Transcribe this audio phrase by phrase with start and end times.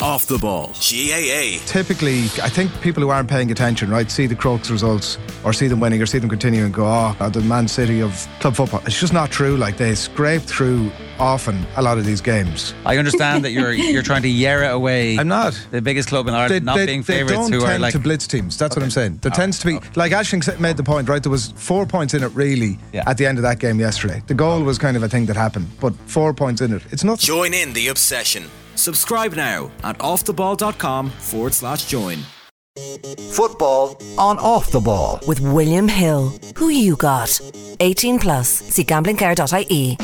[0.00, 0.68] Off the ball.
[0.74, 1.58] GAA.
[1.66, 5.66] Typically, I think people who aren't paying attention, right, see the Crokes results or see
[5.66, 8.54] them winning or see them continue and go, oh, uh, the Man City of club
[8.54, 8.80] football.
[8.86, 9.56] It's just not true.
[9.56, 12.74] Like they scrape through often a lot of these games.
[12.86, 15.18] I understand that you're you're trying to year it away.
[15.18, 15.58] I'm not.
[15.72, 17.78] The biggest club in Ireland They, not they- being they favourites don't who tend are
[17.80, 18.56] like to blitz teams.
[18.56, 19.18] That's what I'm saying.
[19.22, 21.22] There oh, tends to be, like Ashling said- made the point, right?
[21.22, 23.02] There was four points in it really Yeah.
[23.08, 24.22] at the end of that game yesterday.
[24.28, 26.82] The goal was kind of a thing that happened, but four points in it.
[26.92, 27.18] It's not.
[27.18, 28.44] Join in the obsession.
[28.78, 32.18] Subscribe now at offtheball.com forward slash join.
[33.32, 35.18] Football on off the ball.
[35.26, 36.32] with William Hill.
[36.54, 37.40] Who you got?
[37.80, 38.48] 18 plus.
[38.48, 39.96] See gamblingcare.ie.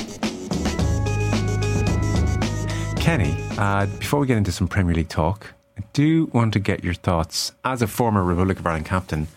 [3.00, 6.82] Kenny, uh, before we get into some Premier League talk, I do want to get
[6.82, 9.28] your thoughts as a former Republic of Ireland captain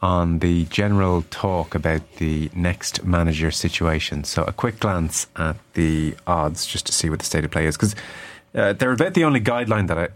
[0.00, 4.24] on the general talk about the next manager situation.
[4.24, 7.66] So, a quick glance at the odds just to see what the state of play
[7.66, 7.96] is, because
[8.58, 10.08] uh, they're about the only guideline that I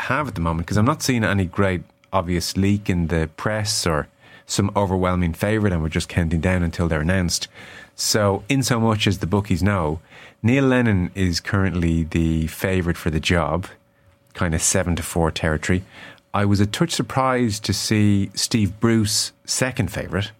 [0.00, 1.82] have at the moment, because I'm not seeing any great
[2.12, 4.08] obvious leak in the press or
[4.46, 7.48] some overwhelming favourite, and we're just counting down until they're announced.
[7.94, 10.00] So, in so much as the bookies know,
[10.42, 13.66] Neil Lennon is currently the favourite for the job,
[14.34, 15.82] kind of seven to four territory.
[16.34, 20.32] I was a touch surprised to see Steve Bruce second favourite,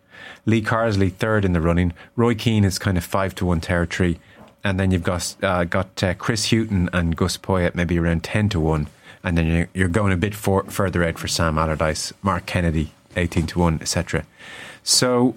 [0.44, 4.20] Lee Carsley third in the running, Roy Keane is kind of five to one territory,
[4.66, 8.48] and then you've got uh, got uh, Chris Hughton and Gus Poyet maybe around ten
[8.48, 8.88] to one,
[9.22, 12.90] and then you're, you're going a bit for, further out for Sam Allardyce, Mark Kennedy
[13.14, 14.26] eighteen to one, etc.
[14.82, 15.36] So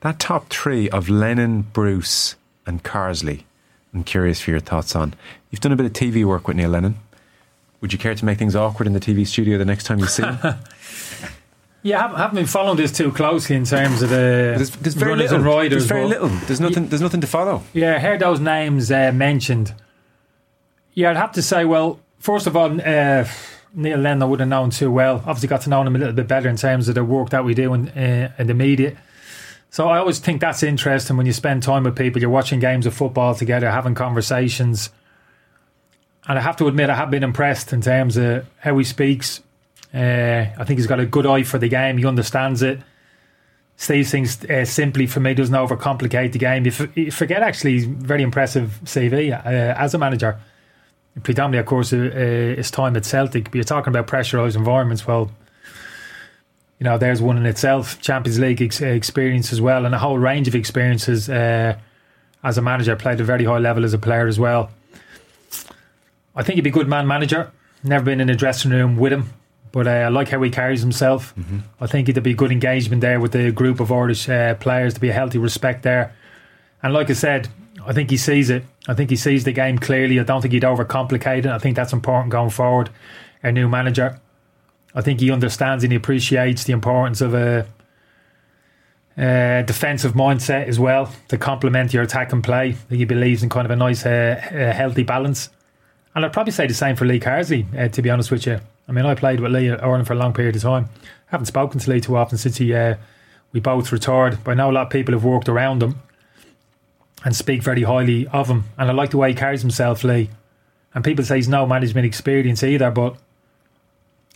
[0.00, 3.42] that top three of Lennon, Bruce, and Carsley,
[3.92, 5.12] I'm curious for your thoughts on.
[5.50, 6.96] You've done a bit of TV work with Neil Lennon.
[7.82, 10.06] Would you care to make things awkward in the TV studio the next time you
[10.06, 10.38] see him?
[11.82, 15.12] Yeah, I haven't, been following this too closely in terms of the There's, there's very
[15.12, 15.46] runners little.
[15.46, 15.70] and riders.
[15.70, 16.28] there's very little.
[16.28, 16.88] There's nothing.
[16.88, 17.62] There's nothing to follow.
[17.72, 19.74] Yeah, I heard those names uh, mentioned.
[20.92, 23.24] Yeah, I'd have to say, well, first of all, uh,
[23.72, 25.16] Neil Lennon I would have known too well.
[25.26, 27.44] Obviously, got to know him a little bit better in terms of the work that
[27.44, 28.96] we do in, uh, in the media.
[29.70, 32.20] So I always think that's interesting when you spend time with people.
[32.20, 34.90] You're watching games of football together, having conversations.
[36.26, 39.40] And I have to admit, I have been impressed in terms of how he speaks.
[39.92, 41.98] Uh, I think he's got a good eye for the game.
[41.98, 42.80] He understands it.
[43.76, 46.66] Stays things uh, simply for me, doesn't overcomplicate the game.
[46.66, 50.38] You, f- you forget actually, very impressive CV uh, as a manager.
[51.22, 53.44] Predominantly, of course, uh, uh, his time at Celtic.
[53.44, 55.06] But you're talking about pressurised environments.
[55.06, 55.30] Well,
[56.78, 58.00] you know, there's one in itself.
[58.00, 61.76] Champions League ex- experience as well, and a whole range of experiences uh,
[62.44, 62.94] as a manager.
[62.96, 64.70] Played a very high level as a player as well.
[66.36, 67.50] I think he'd be a good man manager.
[67.82, 69.30] Never been in a dressing room with him,
[69.72, 71.34] but uh, I like how he carries himself.
[71.80, 75.00] I think it'd be good engagement there with the group of Irish uh, players to
[75.00, 76.14] be a healthy respect there.
[76.82, 77.48] And like I said,
[77.86, 78.64] I think he sees it.
[78.88, 80.18] I think he sees the game clearly.
[80.18, 81.46] I don't think he'd overcomplicate it.
[81.46, 82.90] I think that's important going forward.
[83.42, 84.20] A new manager.
[84.94, 87.66] I think he understands and he appreciates the importance of a,
[89.16, 92.70] a defensive mindset as well to complement your attack and play.
[92.70, 95.48] I think he believes in kind of a nice, uh, uh, healthy balance.
[96.14, 98.60] And I'd probably say the same for Lee Carsley, uh, to be honest with you.
[98.90, 100.88] I mean, I played with Lee at Ireland for a long period of time.
[101.02, 102.96] I haven't spoken to Lee too often since he uh,
[103.52, 106.02] we both retired, but I know a lot of people have worked around him
[107.24, 108.64] and speak very highly of him.
[108.76, 110.28] And I like the way he carries himself, Lee.
[110.92, 113.16] And people say he's no management experience either, but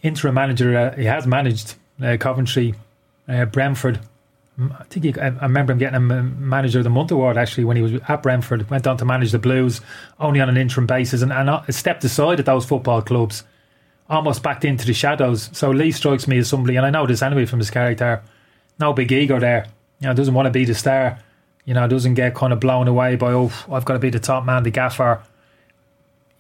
[0.05, 2.75] interim manager, uh, he has managed uh, Coventry,
[3.29, 3.99] uh, Brentford.
[4.61, 7.77] I think he, I remember him getting a manager of the month award actually when
[7.77, 8.71] he was at Brentford.
[8.71, 9.81] Went on to manage the Blues
[10.21, 13.43] only on an interim basis and, and stepped aside at those football clubs,
[14.09, 15.51] almost backed into the shadows.
[15.53, 18.23] So Lee strikes me as somebody, and I know this anyway from his character.
[18.79, 19.67] No big ego there.
[20.01, 21.19] You know, doesn't want to be the star.
[21.65, 24.21] You know, doesn't get kind of blown away by oh, I've got to be the
[24.21, 25.23] top man, the gaffer.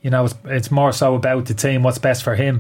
[0.03, 2.57] You know, it's, it's more so about the team, what's best for him.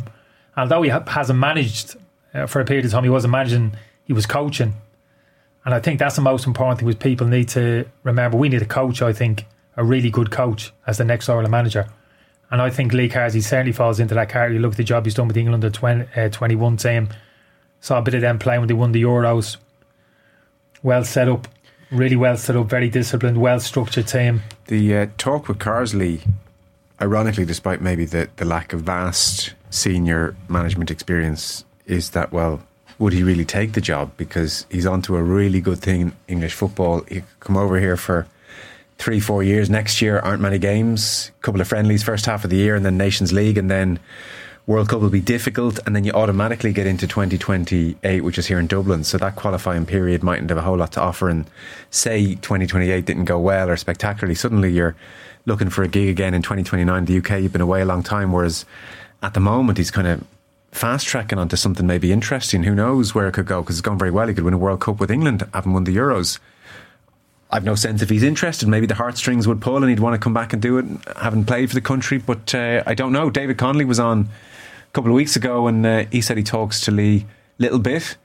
[0.56, 1.96] And Although he ha- hasn't managed
[2.32, 3.72] uh, for a period of time, he wasn't managing,
[4.04, 4.74] he was coaching.
[5.66, 8.36] And I think that's the most important thing, which people need to remember.
[8.38, 9.44] We need a coach, I think,
[9.76, 11.88] a really good coach as the next Ireland manager.
[12.54, 14.60] And I think Lee Carsley certainly falls into that category.
[14.60, 17.08] Look at the job he's done with the England under 20, uh, 21 team.
[17.80, 19.56] Saw a bit of them playing when they won the Euros.
[20.80, 21.48] Well set up,
[21.90, 24.44] really well set up, very disciplined, well structured team.
[24.68, 26.20] The uh, talk with Carsley,
[27.02, 32.62] ironically, despite maybe the, the lack of vast senior management experience, is that, well,
[33.00, 34.12] would he really take the job?
[34.16, 37.00] Because he's onto a really good thing in English football.
[37.08, 38.28] He could come over here for
[39.04, 39.68] three, four years.
[39.68, 42.86] Next year aren't many games, a couple of friendlies first half of the year, and
[42.86, 44.00] then Nations League, and then
[44.66, 48.58] World Cup will be difficult, and then you automatically get into 2028, which is here
[48.58, 49.04] in Dublin.
[49.04, 51.28] So that qualifying period mightn't have a whole lot to offer.
[51.28, 51.44] And
[51.90, 54.96] say 2028 didn't go well or spectacularly, suddenly you're
[55.44, 57.42] looking for a gig again in 2029 in the UK.
[57.42, 58.64] You've been away a long time, whereas
[59.22, 60.24] at the moment he's kind of
[60.72, 62.62] fast tracking onto something maybe interesting.
[62.62, 64.28] Who knows where it could go because it's gone very well.
[64.28, 66.38] He could win a World Cup with England, having won the Euros.
[67.54, 68.66] I've no sense if he's interested.
[68.68, 70.84] Maybe the heartstrings would pull and he'd want to come back and do it,
[71.16, 72.18] having played for the country.
[72.18, 73.30] But uh, I don't know.
[73.30, 76.80] David Connolly was on a couple of weeks ago and uh, he said he talks
[76.80, 77.26] to Lee
[77.60, 78.16] a little bit.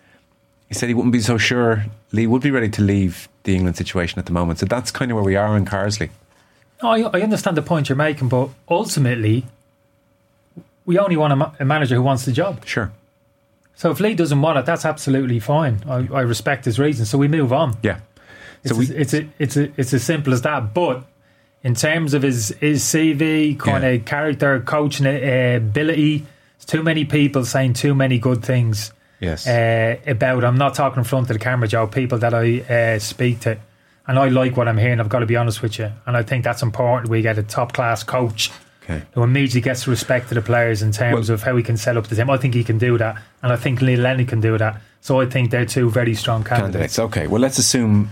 [0.68, 3.78] He said he wouldn't be so sure Lee would be ready to leave the England
[3.78, 4.58] situation at the moment.
[4.58, 6.10] So that's kind of where we are in Carsley.
[6.82, 9.46] No, I, I understand the point you're making, but ultimately,
[10.88, 12.66] we only want a, ma- a manager who wants the job.
[12.66, 12.92] Sure.
[13.76, 15.84] So if Lee doesn't want it, that's absolutely fine.
[15.88, 17.10] I, I respect his reasons.
[17.12, 17.78] So we move on.
[17.84, 18.00] Yeah.
[18.64, 20.74] It's, So we- as, it's, a, it's, a, it's as simple as that.
[20.74, 21.04] But
[21.64, 23.90] in terms of his, his CV, kind Yeah.
[23.92, 26.20] of character, coaching uh, ability,
[26.58, 29.46] there's too many people saying too many good things Yes.
[29.48, 30.44] uh, about.
[30.46, 31.88] I'm not talking in front of the camera, Joe.
[31.88, 33.58] People that I uh, speak to,
[34.08, 35.00] and I like what I'm hearing.
[35.02, 37.10] I've got to be honest with you, and I think that's important.
[37.10, 38.50] We get a top class coach
[38.84, 39.02] okay.
[39.14, 41.98] who immediately gets respect to the players in terms Well- of how he can set
[41.98, 42.30] up the team.
[42.30, 44.82] I think he can do that, and I think Lee Lennon can do that.
[45.02, 46.96] So I think they're two very strong candidates.
[46.96, 47.00] Candidates.
[47.00, 47.28] Okay.
[47.28, 48.12] Well, let's assume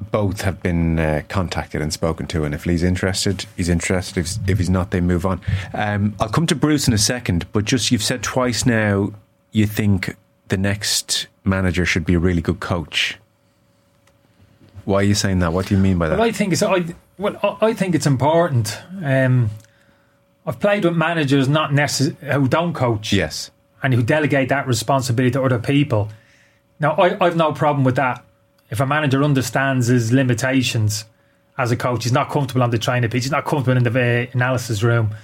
[0.00, 4.18] both have been uh, contacted and spoken to, and if Lee's interested, he's interested.
[4.18, 5.40] If, if he's not, they move on.
[5.74, 9.12] Um, I'll come to Bruce in a second, but just you've said twice now
[9.52, 10.16] you think
[10.48, 13.18] the next manager should be a really good coach.
[14.84, 15.52] Why are you saying that?
[15.52, 16.18] What do you mean by that?
[16.18, 16.84] Well, I think it's I
[17.18, 18.78] well I- think it's important.
[19.02, 19.50] Um,
[20.46, 23.12] I've played with managers not necess- who don't coach.
[23.12, 23.50] yes.
[23.82, 26.08] and who delegate that responsibility to other people.
[26.80, 28.24] Now, I, I've no problem with that.
[28.70, 31.04] If a manager understands his limitations
[31.56, 33.90] as a coach, he's not comfortable on the training pitch, he's not comfortable in the
[34.00, 35.14] uh, analysis room.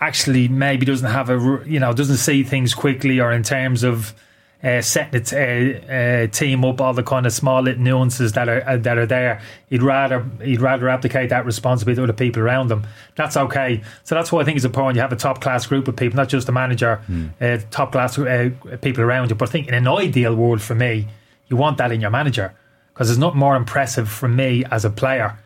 [0.00, 4.14] Actually, maybe doesn't have a you know doesn't see things quickly, or in terms of
[4.62, 8.48] uh, setting its uh, uh, team up, all the kind of small little nuances that
[8.48, 9.40] are uh, that are there.
[9.68, 12.86] He'd rather he'd rather abdicate that responsibility to other people around him.
[13.14, 13.82] That's okay.
[14.04, 14.96] So that's why I think it's important.
[14.96, 17.00] You have a top class group of people, not just the manager,
[17.40, 18.50] uh, top class uh,
[18.82, 19.36] people around you.
[19.36, 21.08] But I think in an ideal world for me,
[21.48, 22.54] you want that in your manager
[23.00, 25.38] because there's not more impressive for me as a player.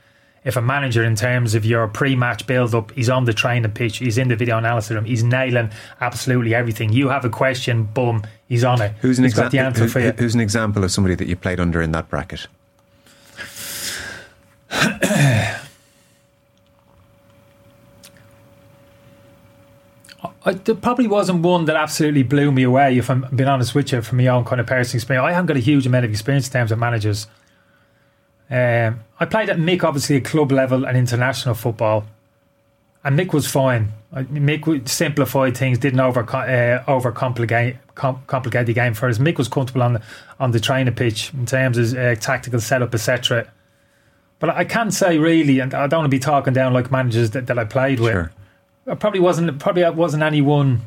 [0.42, 4.18] If a manager, in terms of your pre-match build-up, he's on the training pitch, he's
[4.18, 5.70] in the video analysis room, he's nailing
[6.00, 6.92] absolutely everything.
[6.92, 8.94] You have a question, boom, he's on it.
[9.02, 9.82] Who's an He's got the example?
[9.84, 10.10] answer for you.
[10.10, 12.48] who's an example of somebody that you played under in that bracket?
[20.44, 23.92] I, there probably wasn't one that absolutely blew me away, if I'm being honest with
[23.92, 25.24] you, from my own kind of personal experience.
[25.24, 27.28] I haven't got a huge amount of experience in terms of managers.
[28.54, 32.04] Um, I played at Mick, obviously, at club level and international football.
[33.02, 33.92] And Mick was fine.
[34.14, 39.18] Mick simplified things, didn't over uh, overcomplicate com- complicate the game for us.
[39.18, 40.02] Mick was comfortable on the,
[40.38, 43.50] on the training pitch in terms of uh, tactical setup, etc.
[44.38, 47.30] But I can't say really, and I don't want to be talking down like managers
[47.30, 48.12] that, that I played with.
[48.12, 48.32] Sure.
[48.86, 50.82] I probably wasn't probably wasn't any one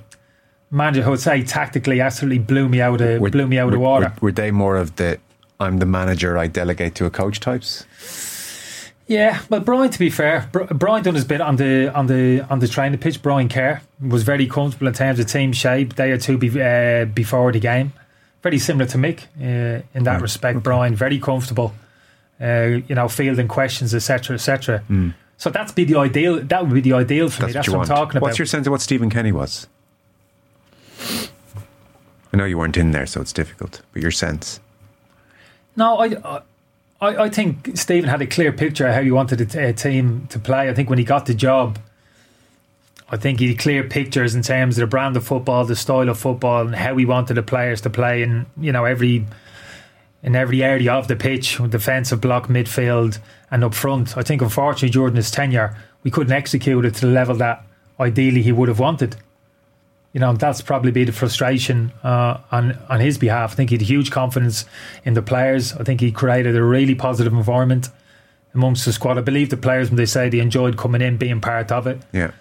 [0.72, 3.74] manager who would say tactically absolutely blew me out of Were- blew me out of
[3.74, 4.14] the water.
[4.22, 5.19] Were, were they more of the
[5.59, 7.86] I'm the manager, I delegate to a coach types?
[9.07, 9.89] Yeah, well, Brian.
[9.89, 13.21] To be fair, Brian done his bit on the on the on the training pitch.
[13.21, 15.95] Brian Kerr was very comfortable in terms of team shape.
[15.95, 17.94] Day or two be, uh, before the game,
[18.44, 20.62] very similar to Mick uh, in that Right, respect.
[20.62, 21.74] Brian very comfortable,
[22.42, 24.83] uh, you know, fielding questions, etc., etc.
[25.38, 26.42] So that's be the ideal.
[26.44, 27.50] That would be the ideal for me.
[27.50, 27.54] Hmm.
[27.54, 28.27] That's, That's what what I'm talking about.
[28.27, 29.68] What's your sense of what Stephen Kenny was?
[32.33, 33.81] I know you weren't in there, so it's difficult.
[33.94, 34.59] But your sense,
[35.78, 36.42] No, I,
[37.00, 40.28] I, I think Stephen had a clear picture of how he wanted the uh, team
[40.31, 40.69] to play.
[40.69, 41.78] I think when he got the job,
[43.10, 46.10] I think he had clear pictures in terms of the brand of football, the style
[46.10, 49.26] of football, and how he wanted the players to play in you know every
[50.24, 53.19] in every area of the pitch, defensive block, midfield,
[53.52, 54.18] and up front.
[54.18, 57.64] I think unfortunately during his tenure, we couldn't execute it to the level that
[58.00, 59.16] ideally he would have wanted.
[60.14, 63.52] You know, that's probably be the frustration uh, on on his behalf.
[63.52, 64.66] I think he had huge confidence
[65.06, 65.73] in the players.
[65.73, 67.90] I think he created a really positive environment
[68.54, 69.18] amongst the squad.
[69.18, 72.02] I believe the players, when they say they enjoyed coming in, being part of it.
[72.11, 72.31] yeah.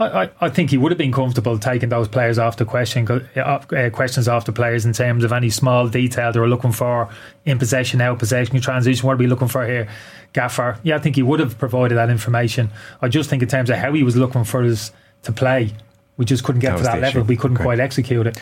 [0.00, 3.08] I, I, I think he would have been comfortable taking those players off the question,
[3.10, 7.08] uh, questions off the players in terms of any small detail they were looking for
[7.44, 9.06] in possession, out possession, transition.
[9.06, 9.88] What are we looking for here,
[10.32, 10.78] Gaffer?
[10.84, 12.70] Yeah, I think he would have provided that information.
[13.02, 14.92] I just think in terms of how he was looking for us
[15.24, 15.74] to play,
[16.18, 17.22] we just couldn't get That to that level.
[17.22, 17.28] issue.
[17.28, 18.38] We couldn't quite execute it.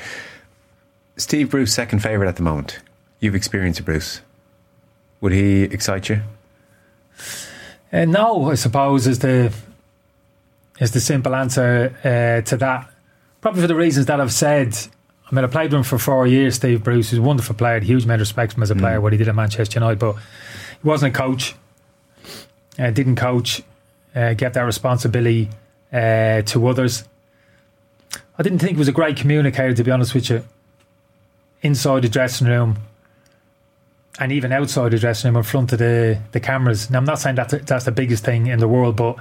[1.17, 2.81] Steve Bruce, second favourite at the moment.
[3.21, 4.21] You've experienced Bruce.
[5.21, 6.21] Would he excite you?
[7.93, 9.53] Uh, no, I suppose is the
[10.81, 12.91] is the simple answer uh, to that.
[13.41, 14.77] Probably for the reasons that I've said.
[15.31, 16.57] I mean, I played with him for four years.
[16.57, 17.81] Steve Bruce, he's a wonderful player.
[17.81, 18.81] Huge amount of respect for him as a Mm.
[18.81, 19.01] player.
[19.01, 21.55] What he did at Manchester United, but he wasn't a coach.
[22.79, 23.63] Uh, didn't coach.
[24.15, 25.49] uh, get that responsibility
[25.93, 27.05] uh, to others.
[28.39, 30.45] I didn't think he was a great communicator, to be honest with you.
[31.63, 32.77] Inside the dressing room,
[34.19, 36.91] and even outside the dressing room in front of the, the cameras.
[36.91, 39.17] Now, I'm not saying that that's the biggest thing in the world, but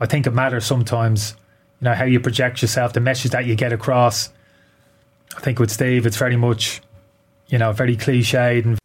[0.00, 1.34] I think it matters sometimes.
[1.80, 4.30] You know how you project yourself, the message that you get across.
[5.36, 6.80] I think with Steve, it's very much,
[7.48, 8.78] you know, very cliched and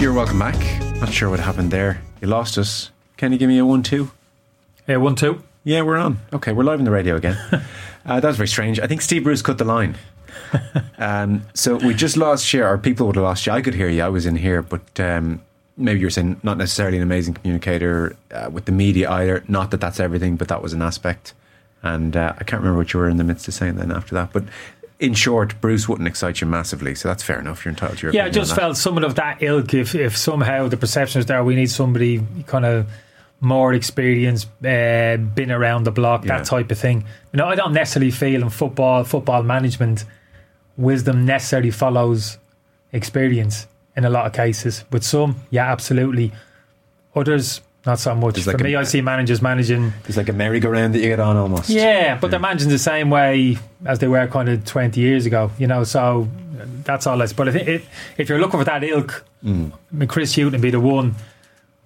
[0.00, 0.56] You're welcome back.
[1.00, 2.02] Not sure what happened there.
[2.20, 2.90] You lost us.
[3.16, 4.10] Can you give me a one-two?
[4.88, 5.42] yeah, one two.
[5.68, 6.18] Yeah, we're on.
[6.32, 7.36] Okay, we're live on the radio again.
[8.06, 8.80] uh, that was very strange.
[8.80, 9.96] I think Steve Bruce cut the line.
[10.98, 13.52] um, so we just lost you, or people would have lost you.
[13.52, 14.02] I could hear you.
[14.02, 15.42] I was in here, but um,
[15.76, 19.44] maybe you're saying not necessarily an amazing communicator uh, with the media either.
[19.46, 21.34] Not that that's everything, but that was an aspect.
[21.82, 24.14] And uh, I can't remember what you were in the midst of saying then after
[24.14, 24.32] that.
[24.32, 24.44] But
[24.98, 27.66] in short, Bruce wouldn't excite you massively, so that's fair enough.
[27.66, 29.74] You're entitled to your Yeah, I just felt someone of that ilk.
[29.74, 32.86] If if somehow the perception is there, we need somebody kind of
[33.40, 36.38] more experience, uh, been around the block, Yeah.
[36.38, 37.04] that type of thing.
[37.32, 40.04] You know, I don't necessarily feel in football, football management,
[40.76, 42.38] wisdom necessarily follows
[42.92, 43.66] experience
[43.96, 44.84] in a lot of cases.
[44.90, 46.32] With some, yeah, absolutely.
[47.14, 48.40] Others, not so much.
[48.40, 49.92] For like a- me, I see managers managing.
[50.06, 51.68] It's like a merry-go-round that you get on almost.
[51.70, 55.50] Yeah, but they're managing the same way as they were kind of 20 years ago,
[55.58, 56.28] you know, so
[56.84, 57.32] that's all that's.
[57.32, 57.82] But I think it,
[58.16, 59.70] if you're looking for that ilk, Mm.
[59.72, 61.14] I mean, Chris Hughton would be the one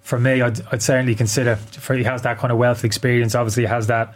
[0.03, 0.41] for me.
[0.41, 1.55] I'd, I'd certainly consider.
[1.55, 3.33] For he has that kind of wealth of experience.
[3.35, 4.15] Obviously, he has that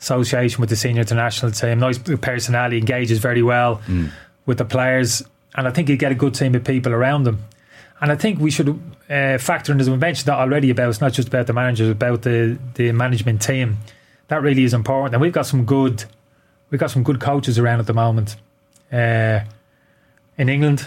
[0.00, 1.78] association with the senior international team.
[1.78, 4.10] Nice personality, engages very well Mm.
[4.46, 5.22] with the players,
[5.54, 7.38] and I think he'd get a good team of people around him.
[8.00, 8.68] And I think we should
[9.08, 11.88] uh, factor in, as we mentioned that already, about it's not just about the managers,
[11.88, 13.78] about the the management team.
[14.28, 16.04] That really is important, and we've got some good,
[16.70, 18.36] we've got some good coaches around at the moment.
[18.92, 19.40] Uh,
[20.36, 20.86] in England,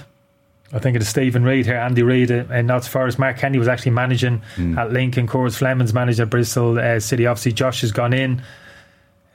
[0.73, 3.17] I think it is Stephen Reid here, Andy Reid, uh, and Notts Forest.
[3.19, 4.41] Mark Kenny was actually managing
[4.77, 5.25] at Lincoln.
[5.27, 7.25] Course Fleming's managed at Bristol uh, City.
[7.25, 8.41] Obviously, Josh has gone in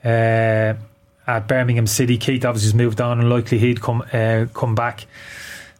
[0.05, 0.75] uh,
[1.25, 2.17] at Birmingham City.
[2.17, 5.05] Keith obviously has moved on, and likely he'd come uh, come back.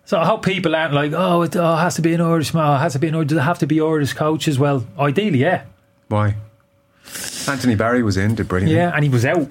[0.05, 2.65] So I hope people aren't like, oh, it, oh, has to be an Irish man.
[2.65, 3.27] Oh, it has to be an Irish.
[3.29, 4.59] Does it have to be Irish coaches?
[4.59, 5.63] Well, ideally, yeah,
[6.09, 6.35] Why?
[7.47, 8.73] Anthony Barry was in, did brilliant.
[8.73, 9.49] yeah, and he was out.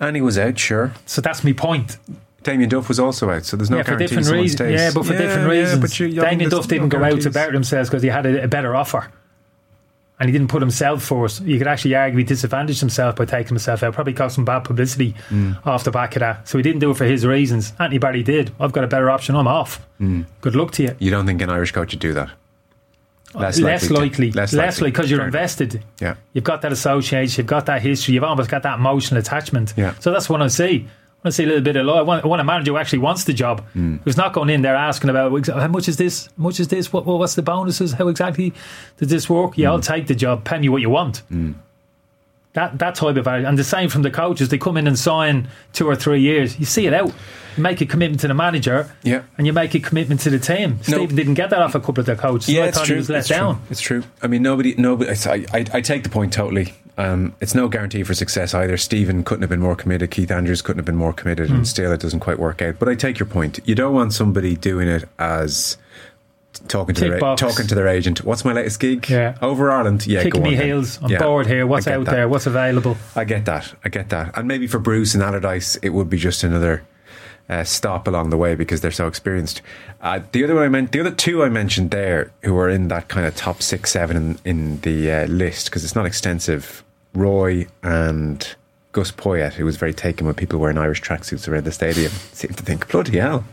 [0.00, 0.92] And he was out, sure.
[1.06, 1.96] So that's my point.
[2.42, 4.58] Damien Duff was also out, so there's no yeah, for guarantee different someone reasons.
[4.58, 4.80] stays.
[4.80, 5.80] Yeah, but for different yeah, reasons.
[5.80, 8.44] but you- you- Damien Duff didn't no go out better himself because he had a,
[8.44, 9.08] a better offer.
[10.20, 11.42] And he didn't put himself first.
[11.42, 13.94] You could actually argue he disadvantaged himself by taking himself out.
[13.94, 15.66] Probably got some bad publicity Mm.
[15.66, 16.46] off the back of that.
[16.48, 17.72] So he didn't do it for his reasons.
[17.80, 18.52] Anthony Barry did.
[18.60, 19.34] I've got a better option.
[19.34, 19.84] I'm off.
[20.00, 20.26] Mm.
[20.40, 20.96] Good luck to you.
[21.00, 22.30] You don't think an Irish coach would do that?
[23.34, 24.66] Less Less likely to- less Less likely.
[24.68, 25.82] likely because you're invested.
[26.00, 26.14] Yeah.
[26.34, 27.40] You've got that association.
[27.42, 28.14] You've got that history.
[28.14, 29.72] You've almost got that emotional attachment.
[29.76, 29.94] Yeah.
[30.00, 30.86] So that's what I see.
[31.24, 31.98] I want to see a little bit of law.
[31.98, 33.98] I want, I want a manager who actually wants the job, Hmm.
[34.04, 36.92] who's not going in there asking about how much is this, how much is this,
[36.92, 38.52] what, what what's the bonuses, how exactly
[38.98, 39.56] does this work?
[39.56, 39.82] Yeah, I'll Hmm.
[39.82, 40.42] take the job.
[40.44, 41.22] Pay me what you want.
[42.54, 44.50] That that type of and the same from the coaches.
[44.50, 46.58] They come in and sign two or three years.
[46.58, 47.10] You see it out.
[47.56, 49.22] You make a commitment to the manager, Yeah.
[49.38, 50.78] and you make a commitment to the team.
[50.82, 52.54] Stephen didn't get that off a couple of the coaches.
[52.54, 53.54] so I thought he was let it's down.
[53.56, 53.64] True.
[53.70, 54.02] It's true.
[54.22, 55.10] I mean, nobody, nobody.
[55.12, 56.74] I, I, I take the point totally.
[56.98, 58.76] Um, it's no guarantee for success either.
[58.76, 60.10] Stephen couldn't have been more committed.
[60.10, 61.56] Keith Andrews couldn't have been more committed, Hmm.
[61.56, 62.78] and still it doesn't quite work out.
[62.78, 63.60] But I take your point.
[63.64, 65.78] You don't want somebody doing it as
[66.68, 67.40] talking to Tick their box.
[67.40, 68.24] talking to their agent.
[68.24, 69.08] What's my latest gig?
[69.08, 69.36] Yeah.
[69.40, 70.06] over Ireland.
[70.06, 70.66] Yeah, Kicking go me on then.
[70.66, 70.98] heels.
[71.02, 71.66] I'm Yeah, bored here.
[71.66, 72.10] What's out that.
[72.10, 72.28] there?
[72.28, 72.98] What's available?
[73.16, 73.72] I get that.
[73.84, 74.36] I get that.
[74.36, 76.82] And maybe for Bruce and Allardyce, it would be just another
[77.48, 79.62] uh, stop along the way because they're so experienced.
[80.00, 82.88] Uh, the other one I meant, the other two I mentioned there, who are in
[82.88, 86.82] that kind of top six, seven in, in the uh, list because it's not extensive.
[87.14, 88.54] Roy and
[88.92, 92.56] Gus Poyet, who was very taken when people wearing Irish tracksuits around the stadium, seemed
[92.56, 93.44] to think, bloody hell.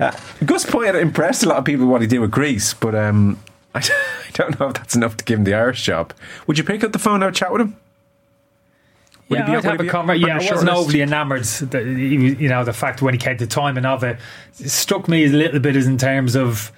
[0.00, 0.12] Uh,
[0.44, 3.38] Gus Poyet impressed a lot of people what he did with Greece, but um,
[3.74, 3.82] I,
[4.32, 6.12] don't know if that's enough to give him the Irish job.
[6.46, 7.76] Would you pick up the phone and chat with him?
[9.28, 10.20] Would yeah, he be- I'd have a comment.
[10.20, 10.76] Yeah, I wasn't shortlist?
[10.76, 11.44] overly enamoured.
[11.44, 14.18] that he was- You know, the fact when he came to timing of it,
[14.60, 16.70] it struck me a little bit as in terms of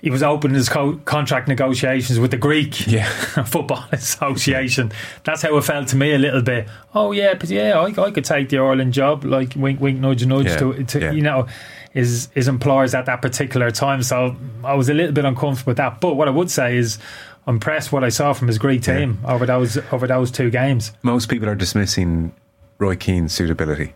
[0.00, 3.04] he was opening his co- contract negotiations with the Greek Yeah.
[3.46, 4.92] Football Association.
[5.24, 6.68] That's how it felt to me a little bit.
[6.94, 9.24] Oh yeah, but yeah, I, I could take the Ireland job.
[9.24, 10.46] Like wink, wink, nudge, nudge.
[10.46, 11.12] Yeah, To, to yeah.
[11.12, 11.46] you know,
[11.92, 14.02] his his employers at that particular time.
[14.02, 16.00] So I was a little bit uncomfortable with that.
[16.00, 16.98] But what I would say is.
[17.46, 20.92] I'm impressed what I saw from his Greek team over those over those two games.
[21.02, 22.34] Most people are dismissing
[22.78, 23.92] Roy Keane's suitability.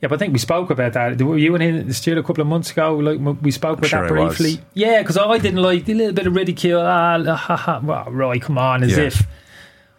[0.00, 1.20] Yeah, but I think we spoke about that.
[1.20, 2.94] Were you in the studio a couple of months ago?
[2.96, 4.60] Like we spoke about sure that briefly.
[4.74, 6.80] Yeah, because I didn't like a little bit of ridicule.
[6.80, 7.80] Ah, ha, ha.
[7.82, 9.04] Well, right, come on, as Yeah.
[9.04, 9.26] if.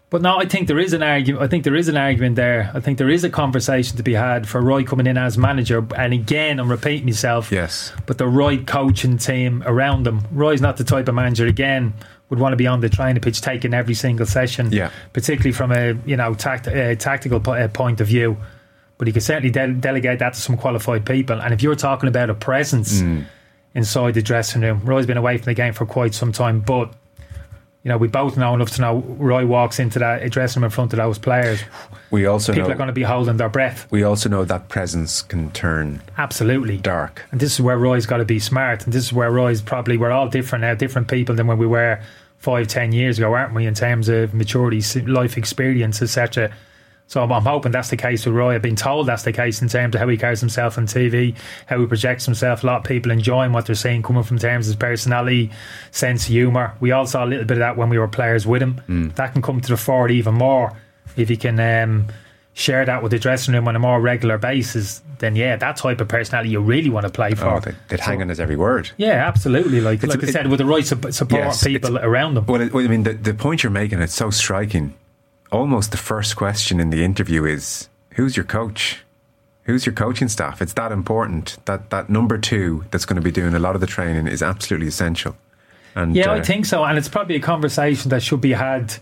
[0.09, 1.43] But no, I think there is an argument.
[1.43, 2.71] I think there is an argument there.
[2.73, 5.85] I think there is a conversation to be had for Roy coming in as manager.
[5.95, 7.51] And again, I'm repeating myself.
[7.51, 7.91] Yes.
[8.07, 10.21] But the right coaching team around him.
[10.31, 11.45] Roy's not the type of manager.
[11.45, 11.93] Again,
[12.29, 14.89] would want to be on the training pitch taking every single session, Yeah.
[15.13, 18.37] particularly from a you know tact, uh, tactical uh, point of view.
[18.97, 21.41] But he could certainly de- delegate that to some qualified people.
[21.41, 23.01] And if you're talking about a presence
[23.73, 26.93] inside the dressing room, Roy's been away from the game for quite some time, but
[27.83, 30.71] you know we both know enough to know Roy walks into that dressing room in
[30.71, 31.61] front of those players.
[32.11, 33.87] We also People know are going to be holding their breath.
[33.91, 36.77] we also know that presence can turn Absolutely.
[36.77, 37.23] dark.
[37.31, 38.83] And this is where Roy's got to be smart.
[38.83, 41.67] And this is where Roy's probably, we're all different now, different people than when we
[41.67, 42.01] were
[42.37, 46.51] five, ten years ago, aren't we, in terms of maturity, life experience, etc.
[47.09, 48.53] So I'm, I'm hoping that's the case with Roy.
[48.53, 51.35] I've been told that's the case in terms of how he carries himself on TV,
[51.65, 52.63] how he projects himself.
[52.63, 55.49] A lot of people enjoying what they're seeing coming from terms of his personality,
[55.89, 56.75] sense of humour.
[56.79, 59.11] We all saw a little bit of that when we were players with him.
[59.15, 60.77] That can come to the fore even more
[61.17, 62.07] if he can um,
[62.53, 65.01] share that with the dressing room on a more regular basis.
[65.17, 67.47] Then yeah, that type of personality you really want to play for.
[67.47, 68.91] Oh, they, they'd hang on his every word.
[68.97, 69.81] Yeah, absolutely.
[69.81, 72.45] Like It's like I said, with the right su- support Yes, people around them.
[72.45, 74.93] Well, it, well, I mean, the, the point you're making, it's so striking.
[75.51, 79.03] Almost the first question in the interview is, who's your coach?
[79.63, 80.61] Who's your coaching staff?
[80.61, 81.57] It's that important.
[81.65, 84.41] That that number two that's going to be doing a lot of the training is
[84.41, 85.35] absolutely essential.
[85.95, 88.95] And yeah, uh, I think so, and it's probably a conversation that should be had.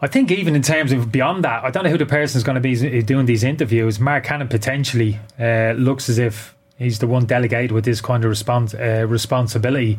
[0.00, 2.44] I think even in terms of beyond that, I don't know who the person is
[2.44, 4.00] going to be doing these interviews.
[4.00, 8.32] Marc Canham potentially uh, looks as if he's the one delegated with this kind of
[8.32, 9.98] respons- uh, responsibility.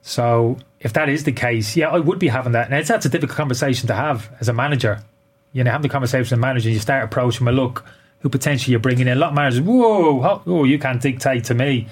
[0.00, 2.70] So if that is the case, yeah, I would be having that.
[2.70, 5.02] Now, it's, that's a difficult conversation to have as a manager.
[5.52, 7.84] You know, having the conversation with a manager, you start approaching, well, look,
[8.20, 9.16] who potentially you're bringing in.
[9.16, 11.88] A lot of managers, whoa, oh, you can't dictate to me,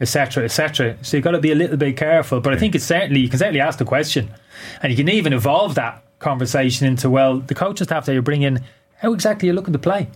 [0.00, 0.96] etc., etc.
[1.02, 2.40] So you've got to be a little bit careful.
[2.40, 4.30] But I think it's certainly, you can certainly ask the question.
[4.82, 8.60] And you can even evolve that conversation into, well, the coaching staff that you're bringing,
[8.96, 10.08] how exactly are you looking to play?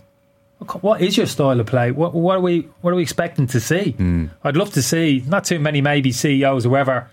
[0.79, 1.91] What is your style of play?
[1.91, 3.91] What, what are we what are we expecting to see?
[3.91, 4.27] Hmm.
[4.45, 7.09] I'd love to see not too many maybe CEOs or whoever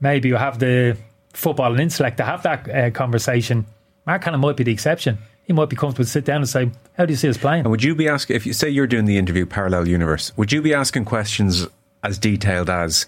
[0.00, 0.96] maybe you have the
[1.32, 3.66] football and intellect to have that uh, conversation.
[4.06, 5.18] Marc Canham might be the exception.
[5.44, 7.60] He might be comfortable to sit down and say, "How do you see us playing?"
[7.60, 10.32] And would you be asking if you say you're doing the interview parallel universe?
[10.36, 11.66] Would you be asking questions
[12.02, 13.06] as detailed as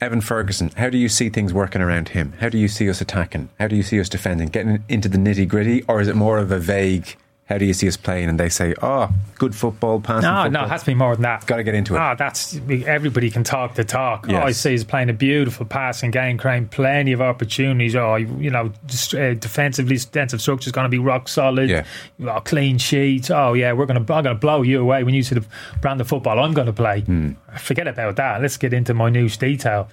[0.00, 0.70] Evan Ferguson?
[0.76, 2.34] How do you see things working around him?
[2.40, 3.48] How do you see us attacking?
[3.58, 4.48] How do you see us defending?
[4.48, 7.16] Getting into the nitty gritty, or is it more of a vague?
[7.48, 8.28] How do you see us playing?
[8.28, 11.14] And they say, "Oh, good football, passing No, football." no, it has to be more
[11.14, 11.46] than that.
[11.46, 11.98] Got to get into it.
[12.00, 14.26] Oh, that's everybody can talk the talk.
[14.28, 14.42] Yes.
[14.42, 17.94] Oh, I see he's playing a beautiful passing game, creating plenty of opportunities.
[17.94, 21.70] Oh, you know, just, uh, defensively, defensive structure is going to be rock solid.
[21.70, 21.84] Yeah.
[22.26, 23.30] Oh, clean sheets.
[23.30, 25.44] Oh yeah, we're going to I'm going to blow you away when you see the
[25.80, 27.02] brand of football I'm going to play.
[27.02, 27.32] Hmm.
[27.58, 28.42] Forget about that.
[28.42, 29.88] Let's get into my minute detail.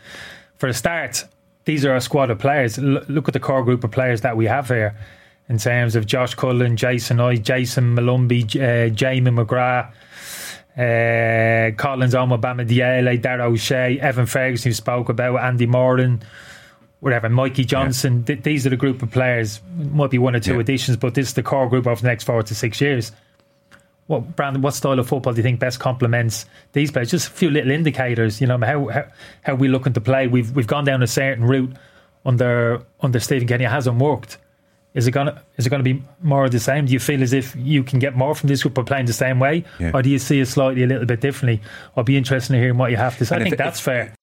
[0.58, 1.26] For a start,
[1.66, 2.80] these are our squad of players.
[2.80, 4.98] L- look at the core group of players that we have here.
[5.50, 9.92] In terms of Josh Cullen, Jason I, Jayson Molumby, uh, Jamie McGrath,
[10.78, 16.24] uh, Collins, Omobama Diele, Dara O'Shea, Evan Ferguson, who spoke about, Andy Moran,
[17.02, 18.24] whatever, Mikey Johnston.
[18.24, 19.62] Th- these are the group of players.
[19.92, 20.62] Might be one or two Yeah.
[20.62, 23.12] additions, but this is the core group over the next four to six years.
[24.08, 24.62] What Brandon?
[24.62, 27.12] What style of football do you think best complements these players?
[27.12, 28.42] Just a few little indicators.
[28.42, 29.06] You know how how,
[29.44, 30.28] how we looking to play.
[30.28, 31.72] We've we've gone down a certain route
[32.26, 33.64] under under Stephen Kenny.
[33.64, 34.38] It hasn't worked.
[34.96, 36.86] Is it gonna is it gonna be more of the same?
[36.86, 39.14] Do you feel as if you can get more from this group by playing the
[39.14, 39.92] same way, Yeah.
[39.94, 41.62] or do you see it slightly a little bit differently?
[41.98, 43.36] I'd be interested in hearing what you have to say.
[43.36, 44.14] I And if- think that's fair.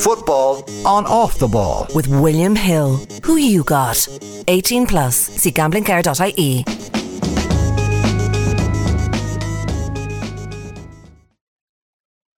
[0.00, 1.86] Football on off the ball.
[1.94, 3.00] With William Hill.
[3.24, 4.06] Who you got?
[4.48, 5.16] 18 plus.
[5.16, 6.64] See gamblingcare.ie.